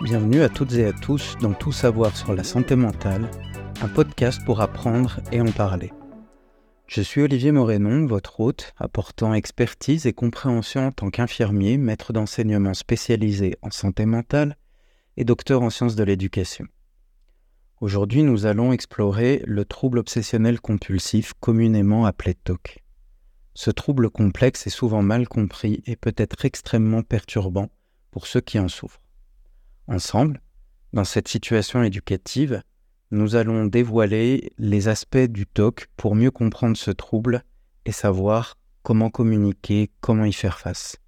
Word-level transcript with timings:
Bienvenue 0.00 0.42
à 0.42 0.48
toutes 0.48 0.74
et 0.74 0.84
à 0.84 0.92
tous 0.92 1.36
dans 1.40 1.54
Tout 1.54 1.72
savoir 1.72 2.16
sur 2.16 2.32
la 2.32 2.44
santé 2.44 2.76
mentale, 2.76 3.28
un 3.82 3.88
podcast 3.88 4.40
pour 4.46 4.60
apprendre 4.60 5.18
et 5.32 5.40
en 5.40 5.50
parler. 5.50 5.92
Je 6.86 7.02
suis 7.02 7.20
Olivier 7.20 7.50
Morénon, 7.50 8.06
votre 8.06 8.38
hôte, 8.38 8.74
apportant 8.76 9.34
expertise 9.34 10.06
et 10.06 10.12
compréhension 10.12 10.86
en 10.86 10.92
tant 10.92 11.10
qu'infirmier, 11.10 11.78
maître 11.78 12.12
d'enseignement 12.12 12.74
spécialisé 12.74 13.56
en 13.60 13.72
santé 13.72 14.06
mentale 14.06 14.56
et 15.16 15.24
docteur 15.24 15.62
en 15.62 15.70
sciences 15.70 15.96
de 15.96 16.04
l'éducation. 16.04 16.66
Aujourd'hui, 17.80 18.22
nous 18.22 18.46
allons 18.46 18.70
explorer 18.70 19.42
le 19.46 19.64
trouble 19.64 19.98
obsessionnel 19.98 20.60
compulsif 20.60 21.32
communément 21.40 22.06
appelé 22.06 22.34
TOC. 22.34 22.84
Ce 23.54 23.72
trouble 23.72 24.10
complexe 24.10 24.64
est 24.68 24.70
souvent 24.70 25.02
mal 25.02 25.26
compris 25.26 25.82
et 25.86 25.96
peut 25.96 26.14
être 26.16 26.44
extrêmement 26.44 27.02
perturbant 27.02 27.68
pour 28.12 28.28
ceux 28.28 28.40
qui 28.40 28.60
en 28.60 28.68
souffrent. 28.68 29.00
Ensemble, 29.88 30.42
dans 30.92 31.04
cette 31.04 31.28
situation 31.28 31.82
éducative, 31.82 32.62
nous 33.10 33.36
allons 33.36 33.64
dévoiler 33.64 34.52
les 34.58 34.88
aspects 34.88 35.16
du 35.16 35.46
TOC 35.46 35.86
pour 35.96 36.14
mieux 36.14 36.30
comprendre 36.30 36.76
ce 36.76 36.90
trouble 36.90 37.42
et 37.86 37.92
savoir 37.92 38.58
comment 38.82 39.08
communiquer, 39.08 39.90
comment 40.02 40.26
y 40.26 40.32
faire 40.32 40.58
face. 40.58 40.98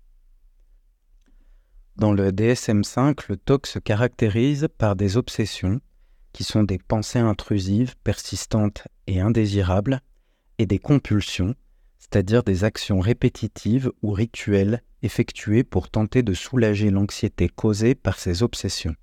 Dans 1.97 2.12
le 2.12 2.30
DSM5, 2.30 3.27
le 3.29 3.37
TOC 3.37 3.66
se 3.66 3.79
caractérise 3.79 4.69
par 4.79 4.97
des 4.97 5.19
obsessions, 5.19 5.80
qui 6.33 6.45
sont 6.45 6.62
des 6.62 6.79
pensées 6.79 7.19
intrusives, 7.19 7.97
persistantes 8.02 8.88
et 9.07 9.21
indésirables, 9.21 10.01
et 10.57 10.65
des 10.65 10.79
compulsions, 10.79 11.55
c'est-à-dire 12.11 12.43
des 12.43 12.65
actions 12.65 12.99
répétitives 12.99 13.93
ou 14.03 14.11
rituelles 14.11 14.83
effectuées 15.03 15.63
pour 15.63 15.91
tenter 15.91 16.23
de 16.23 16.35
soulager 16.35 16.91
l'anxiété 16.91 17.49
causée 17.49 17.95
par 17.95 18.19
ces 18.19 18.43
obsessions. 18.43 18.97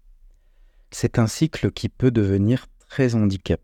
C'est 0.92 1.18
un 1.18 1.28
cycle 1.28 1.72
qui 1.72 1.88
peut 1.88 2.12
devenir 2.12 2.68
très 2.90 3.16
handicapant. 3.16 3.64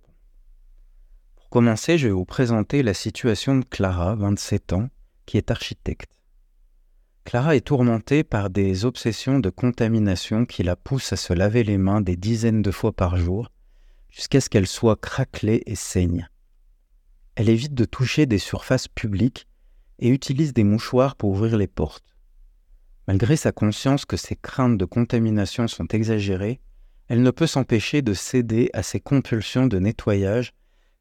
Pour 1.35 1.49
commencer, 1.49 1.97
je 1.97 2.07
vais 2.07 2.13
vous 2.13 2.25
présenter 2.25 2.83
la 2.83 2.93
situation 2.93 3.57
de 3.57 3.65
Clara, 3.65 4.15
27 4.15 4.73
ans, 4.73 4.89
qui 5.25 5.37
est 5.37 5.51
architecte. 5.51 6.11
Clara 7.25 7.55
est 7.55 7.67
tourmentée 7.67 8.23
par 8.23 8.49
des 8.49 8.85
obsessions 8.85 9.39
de 9.39 9.49
contamination 9.49 10.45
qui 10.45 10.63
la 10.63 10.75
poussent 10.77 11.13
à 11.13 11.17
se 11.17 11.33
laver 11.33 11.63
les 11.63 11.77
mains 11.77 12.01
des 12.01 12.15
dizaines 12.15 12.61
de 12.61 12.71
fois 12.71 12.93
par 12.93 13.17
jour, 13.17 13.49
jusqu'à 14.09 14.39
ce 14.39 14.49
qu'elle 14.49 14.67
soit 14.67 14.99
craquelée 14.99 15.63
et 15.65 15.75
saigne. 15.75 16.29
Elle 17.35 17.49
évite 17.49 17.73
de 17.73 17.85
toucher 17.85 18.25
des 18.25 18.37
surfaces 18.37 18.87
publiques 18.87 19.47
et 19.99 20.09
utilise 20.09 20.53
des 20.53 20.63
mouchoirs 20.63 21.15
pour 21.15 21.31
ouvrir 21.31 21.57
les 21.57 21.67
portes. 21.67 22.15
Malgré 23.07 23.35
sa 23.35 23.51
conscience 23.51 24.05
que 24.05 24.17
ses 24.17 24.35
craintes 24.35 24.77
de 24.77 24.85
contamination 24.85 25.67
sont 25.67 25.87
exagérées, 25.87 26.61
elle 27.07 27.21
ne 27.21 27.31
peut 27.31 27.47
s'empêcher 27.47 28.01
de 28.01 28.13
céder 28.13 28.69
à 28.73 28.83
ses 28.83 28.99
compulsions 28.99 29.67
de 29.67 29.77
nettoyage, 29.77 30.53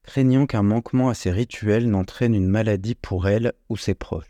craignant 0.02 0.46
qu'un 0.46 0.62
manquement 0.62 1.08
à 1.08 1.14
ses 1.14 1.30
rituels 1.30 1.88
n'entraîne 1.88 2.34
une 2.34 2.48
maladie 2.48 2.96
pour 2.96 3.28
elle 3.28 3.52
ou 3.68 3.76
ses 3.76 3.94
proches. 3.94 4.26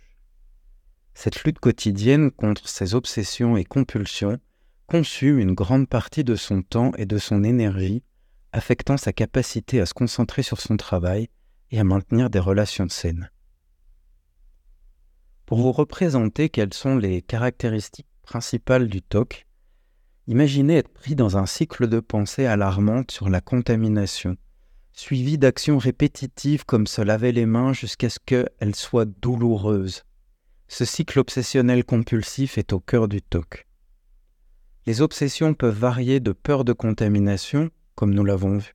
Cette 1.14 1.45
lutte 1.45 1.61
quotidienne 1.61 2.30
contre 2.30 2.69
ses 2.69 2.95
obsessions 2.95 3.56
et 3.56 3.64
compulsions 3.64 4.39
consume 4.86 5.39
une 5.39 5.55
grande 5.55 5.89
partie 5.89 6.25
de 6.25 6.36
son 6.36 6.62
temps 6.62 6.92
et 6.98 7.06
de 7.06 7.19
son 7.19 7.45
énergie, 7.45 8.03
affectant 8.53 8.98
sa 8.98 9.12
capacité 9.12 9.80
à 9.80 9.86
se 9.86 9.95
concentrer 9.95 10.42
sur 10.42 10.61
son 10.61 10.77
travail 10.77 11.28
et 11.73 11.81
à 11.81 11.84
maintenir 11.84 12.31
des 12.31 12.39
relations 12.39 12.89
saines. 12.89 13.31
Pour 15.47 15.59
vous 15.59 15.73
représenter 15.73 16.48
quelles 16.48 16.75
sont 16.75 16.97
les 16.97 17.23
caractéristiques 17.23 18.06
principales 18.23 18.89
du 18.89 19.03
TOC, 19.03 19.47
imaginez 20.27 20.77
être 20.77 20.92
pris 20.92 21.17
dans 21.17 21.37
un 21.37 21.47
cycle 21.47 21.89
de 21.89 21.98
pensée 21.98 22.47
alarmante 22.47 23.11
sur 23.11 23.29
la 23.29 23.41
contamination, 23.41 24.37
suivi 24.92 25.39
d'actions 25.39 25.79
répétitives 25.79 26.64
comme 26.64 26.87
se 26.87 27.01
laver 27.01 27.33
les 27.33 27.47
mains 27.47 27.73
jusqu'à 27.73 28.11
ce 28.11 28.19
qu'elles 28.25 28.77
soient 28.77 29.07
douloureuses. 29.07 30.05
Ce 30.68 30.85
cycle 30.85 31.18
obsessionnel 31.18 31.85
compulsif 31.85 32.58
est 32.58 32.73
au 32.73 32.80
cœur 32.80 33.08
du 33.08 33.23
TOC. 33.23 33.67
Les 34.86 35.01
obsessions 35.01 35.55
peuvent 35.55 35.79
varier 35.79 36.20
de 36.20 36.33
peur 36.33 36.64
de 36.64 36.73
contamination, 36.73 37.70
comme 37.95 38.14
nous 38.14 38.24
l'avons 38.24 38.58
vu, 38.58 38.74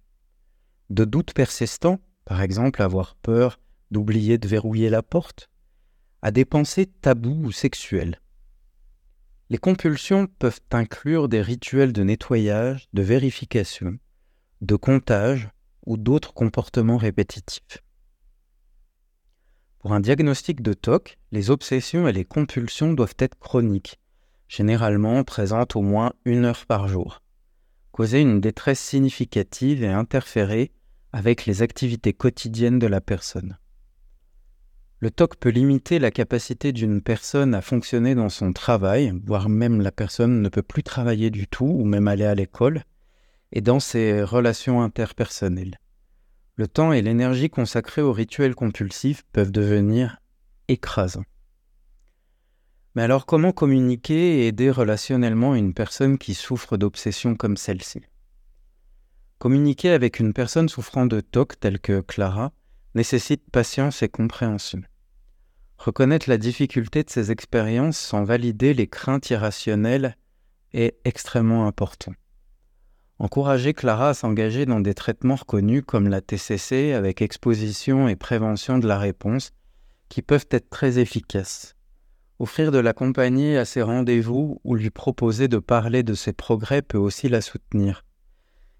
de 0.90 1.06
doutes 1.06 1.34
persistants, 1.34 2.00
par 2.28 2.42
exemple 2.42 2.82
avoir 2.82 3.16
peur 3.16 3.58
d'oublier 3.90 4.38
de 4.38 4.50
verrouiller 4.50 4.90
la 4.90 5.02
porte, 5.02 5.50
à 6.22 6.32
des 6.32 6.44
pensées 6.44 6.86
tabous 6.86 7.46
ou 7.46 7.52
sexuelles. 7.54 8.22
Les 9.50 9.58
compulsions 9.58 10.28
peuvent 10.28 10.60
inclure 10.72 11.30
des 11.30 11.42
rituels 11.42 11.94
de 11.94 12.04
nettoyage, 12.04 12.90
de 12.92 13.02
vérification, 13.02 13.98
de 14.60 14.76
comptage 14.76 15.48
ou 15.86 15.96
d'autres 15.96 16.34
comportements 16.34 16.98
répétitifs. 16.98 17.82
Pour 19.80 19.94
un 19.94 20.02
diagnostic 20.02 20.62
de 20.62 20.74
TOC, 20.74 21.18
les 21.32 21.50
obsessions 21.50 22.10
et 22.10 22.12
les 22.12 22.26
compulsions 22.26 22.92
doivent 22.92 23.16
être 23.20 23.40
chroniques, 23.40 24.02
généralement 24.50 25.24
présentes 25.24 25.78
au 25.78 25.82
moins 25.82 26.12
une 26.26 26.44
heure 26.44 26.66
par 26.66 26.90
jour, 26.90 27.22
causer 27.94 28.20
une 28.20 28.42
détresse 28.42 28.82
significative 28.82 29.82
et 29.82 29.88
interférer 29.88 30.74
avec 31.14 31.46
les 31.46 31.62
activités 31.62 32.14
quotidiennes 32.14 32.80
de 32.80 32.88
la 32.88 33.02
personne. 33.02 33.58
Le 35.00 35.12
TOC 35.12 35.36
peut 35.36 35.50
limiter 35.50 36.00
la 36.00 36.10
capacité 36.10 36.72
d'une 36.72 37.02
personne 37.02 37.54
à 37.54 37.62
fonctionner 37.62 38.16
dans 38.16 38.30
son 38.30 38.52
travail, 38.52 39.14
voire 39.26 39.48
même 39.48 39.82
la 39.82 39.92
personne 39.92 40.42
ne 40.42 40.50
peut 40.50 40.64
plus 40.64 40.82
travailler 40.82 41.30
du 41.30 41.48
tout 41.48 41.66
ou 41.66 41.86
même 41.86 42.08
aller 42.08 42.26
à 42.26 42.34
l'école, 42.34 42.84
et 43.52 43.62
dans 43.62 43.80
ses 43.80 44.24
relations 44.24 44.82
interpersonnelles. 44.82 45.78
Le 46.56 46.68
temps 46.68 46.92
et 46.92 47.04
l'énergie 47.04 47.52
consacrés 47.52 48.02
aux 48.02 48.12
rituels 48.12 48.56
compulsifs 48.56 49.24
peuvent 49.32 49.52
devenir 49.52 50.18
écrasants. 50.68 51.26
Mais 52.96 53.04
alors 53.04 53.28
comment 53.28 53.52
communiquer 53.52 54.40
et 54.40 54.48
aider 54.48 54.72
relationnellement 54.72 55.54
une 55.54 55.76
personne 55.76 56.18
qui 56.18 56.34
souffre 56.34 56.78
d'obsessions 56.78 57.36
comme 57.36 57.56
celle-ci? 57.56 58.02
Communiquer 59.40 59.92
avec 59.92 60.20
une 60.20 60.34
personne 60.34 60.68
souffrant 60.68 61.06
de 61.06 61.22
TOC 61.22 61.60
telle 61.60 61.80
que 61.80 62.02
Clara 62.02 62.52
nécessite 62.96 63.44
patience 63.52 64.02
et 64.02 64.10
compréhension. 64.10 64.82
Reconnaître 65.78 66.28
la 66.28 66.40
difficulté 66.40 67.04
de 67.04 67.10
ces 67.12 67.32
expériences 67.32 68.00
sans 68.00 68.24
valider 68.24 68.74
les 68.74 68.88
craintes 68.88 69.30
irrationnelles 69.30 70.18
est 70.74 70.98
extrêmement 71.06 71.68
important. 71.68 72.14
Encourager 73.20 73.76
Clara 73.76 74.10
à 74.10 74.14
s'engager 74.16 74.66
dans 74.66 74.80
des 74.80 74.96
traitements 74.96 75.36
reconnus 75.36 75.84
comme 75.86 76.08
la 76.08 76.22
TCC 76.22 76.94
avec 76.94 77.22
exposition 77.22 78.08
et 78.08 78.16
prévention 78.16 78.80
de 78.80 78.88
la 78.88 78.98
réponse 78.98 79.52
qui 80.10 80.24
peuvent 80.24 80.48
être 80.50 80.72
très 80.72 80.98
efficaces. 80.98 81.76
Offrir 82.40 82.72
de 82.72 82.80
la 82.80 82.94
compagnie 82.94 83.56
à 83.56 83.66
ses 83.66 83.84
rendez-vous 83.84 84.60
ou 84.64 84.74
lui 84.74 84.90
proposer 84.90 85.48
de 85.48 85.58
parler 85.60 86.02
de 86.02 86.16
ses 86.16 86.34
progrès 86.34 86.82
peut 86.82 86.98
aussi 86.98 87.30
la 87.30 87.42
soutenir. 87.42 88.04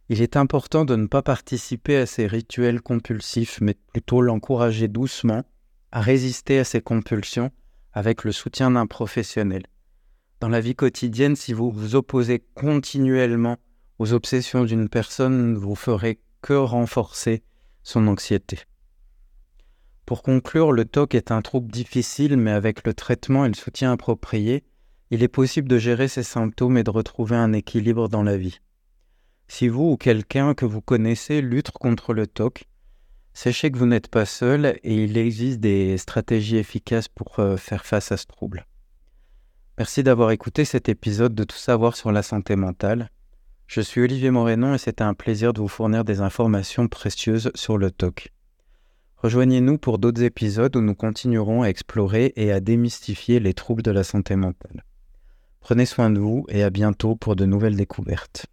Il 0.10 0.22
est 0.22 0.38
important 0.38 0.86
de 0.86 0.96
ne 0.96 1.08
pas 1.08 1.22
participer 1.22 1.98
à 1.98 2.06
ces 2.06 2.28
rituels 2.28 2.82
compulsifs, 2.82 3.60
mais 3.60 3.76
plutôt 3.92 4.22
l'encourager 4.22 4.88
doucement 4.88 5.44
à 5.92 6.00
résister 6.00 6.60
à 6.60 6.64
ces 6.64 6.82
compulsions 6.82 7.52
avec 7.92 8.24
le 8.24 8.32
soutien 8.32 8.72
d'un 8.72 8.88
professionnel. 8.88 9.64
Dans 10.40 10.50
la 10.50 10.62
vie 10.62 10.76
quotidienne, 10.76 11.36
si 11.36 11.52
vous 11.52 11.72
vous 11.72 11.96
opposez 11.96 12.44
continuellement 12.54 13.58
aux 14.00 14.14
obsessions 14.14 14.64
d'une 14.64 14.88
personne, 14.88 15.56
vous 15.56 15.76
ferez 15.76 16.20
que 16.42 16.54
renforcer 16.54 17.44
son 17.84 18.08
anxiété. 18.08 18.60
Pour 20.06 20.24
conclure, 20.24 20.72
le 20.72 20.86
TOC 20.86 21.16
est 21.16 21.32
un 21.32 21.42
trouble 21.42 21.70
difficile, 21.70 22.38
mais 22.38 22.52
avec 22.52 22.86
le 22.86 22.94
traitement 22.94 23.44
et 23.44 23.50
le 23.50 23.56
soutien 23.56 23.92
approprié, 23.92 24.64
il 25.10 25.22
est 25.24 25.28
possible 25.28 25.68
de 25.68 25.78
gérer 25.78 26.08
ses 26.08 26.24
symptômes 26.24 26.78
et 26.78 26.84
de 26.84 26.92
retrouver 26.92 27.36
un 27.36 27.52
équilibre 27.52 28.08
dans 28.08 28.24
la 28.24 28.38
vie. 28.38 28.60
Si 29.48 29.68
vous 29.68 29.92
ou 29.92 29.98
quelqu'un 29.98 30.54
que 30.54 30.66
vous 30.66 30.82
connaissez 30.82 31.42
lutte 31.42 31.72
contre 31.72 32.14
le 32.14 32.28
TOC, 32.28 32.66
sachez 33.34 33.72
que 33.72 33.78
vous 33.78 33.86
n'êtes 33.86 34.10
pas 34.10 34.26
seul 34.26 34.80
et 34.84 35.04
il 35.04 35.18
existe 35.18 35.60
des 35.60 35.98
stratégies 35.98 36.58
efficaces 36.58 37.08
pour 37.08 37.40
euh, 37.40 37.56
faire 37.56 37.86
face 37.86 38.12
à 38.12 38.18
ce 38.18 38.26
trouble. 38.26 38.66
Merci 39.78 40.04
d'avoir 40.04 40.32
écouté 40.32 40.66
cet 40.66 40.90
épisode 40.90 41.36
de 41.36 41.44
Tout 41.44 41.58
savoir 41.58 41.96
sur 41.96 42.12
la 42.12 42.24
santé 42.24 42.56
mentale. 42.56 43.10
Je 43.68 43.82
suis 43.82 44.02
Olivier 44.02 44.32
Morénon 44.32 44.74
et 44.74 44.78
c'était 44.78 45.04
un 45.04 45.14
plaisir 45.14 45.54
de 45.54 45.62
vous 45.62 45.68
fournir 45.68 46.04
des 46.04 46.22
informations 46.22 46.88
précieuses 46.88 47.52
sur 47.54 47.78
le 47.78 47.92
TOC. 47.92 48.34
Rejoignez-nous 49.18 49.78
pour 49.78 49.98
d'autres 49.98 50.24
épisodes 50.24 50.76
où 50.76 50.82
nous 50.82 50.96
continuerons 50.96 51.64
à 51.64 51.68
explorer 51.68 52.34
et 52.36 52.52
à 52.52 52.60
démystifier 52.60 53.40
les 53.40 53.54
troubles 53.54 53.82
de 53.82 53.92
la 53.92 54.04
santé 54.04 54.36
mentale. 54.36 54.84
Prenez 55.60 55.86
soin 55.86 56.10
de 56.10 56.20
vous 56.20 56.46
et 56.50 56.64
à 56.64 56.70
bientôt 56.70 57.16
pour 57.16 57.36
de 57.36 57.46
nouvelles 57.46 57.76
découvertes. 57.76 58.46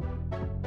Thank 0.00 0.32
you 0.32 0.57